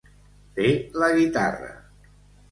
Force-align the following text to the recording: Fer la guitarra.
Fer 0.55 0.69
la 1.03 1.09
guitarra. 1.19 1.69